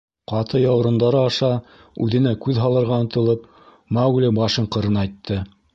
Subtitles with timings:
[0.29, 1.49] Ҡаты яурындары аша
[2.07, 3.47] үҙенә күҙ һалырға ынтылып,
[3.99, 5.45] Маугли башын ҡырынайтты.